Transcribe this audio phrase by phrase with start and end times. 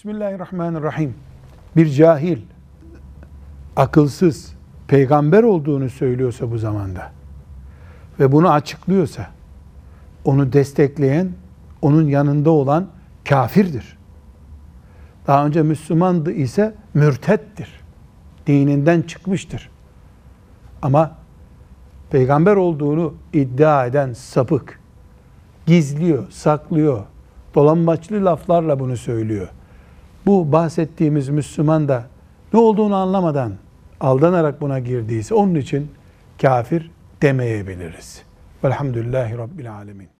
[0.00, 1.14] Bismillahirrahmanirrahim.
[1.76, 2.38] Bir cahil,
[3.76, 4.54] akılsız,
[4.88, 7.12] peygamber olduğunu söylüyorsa bu zamanda
[8.20, 9.26] ve bunu açıklıyorsa,
[10.24, 11.32] onu destekleyen,
[11.82, 12.86] onun yanında olan
[13.28, 13.98] kafirdir.
[15.26, 17.80] Daha önce Müslümandı ise mürtettir.
[18.46, 19.70] Dininden çıkmıştır.
[20.82, 21.16] Ama
[22.10, 24.80] peygamber olduğunu iddia eden sapık,
[25.66, 27.04] gizliyor, saklıyor,
[27.54, 29.48] dolambaçlı laflarla bunu söylüyor.
[30.26, 32.04] Bu bahsettiğimiz Müslüman da
[32.52, 33.52] ne olduğunu anlamadan
[34.00, 35.90] aldanarak buna girdiyse onun için
[36.42, 36.90] kafir
[37.22, 38.22] demeyebiliriz.
[38.64, 40.08] Velhamdülillahi Rabbil Alemin.